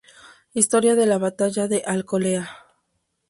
[0.55, 2.49] Historia de la batalla de Alcolea.